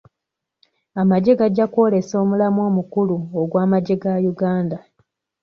Amagye 1.01 1.31
gajja 1.39 1.65
kwolesa 1.73 2.13
omulamwa 2.23 2.63
omukulu 2.69 3.15
ogw'amagye 3.41 3.95
ga 4.01 4.13
Uganda. 4.31 4.77